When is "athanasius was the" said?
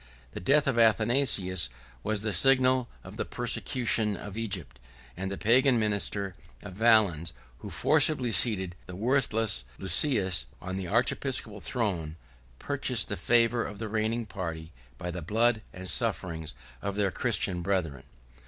0.79-2.33